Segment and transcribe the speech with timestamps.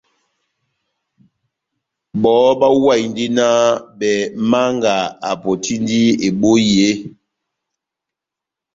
[2.21, 3.59] Bɔhɔ bahuwahindi nah
[3.99, 4.15] bɛh
[4.49, 4.95] Manga
[5.29, 6.99] apotindi ebohi eeeh?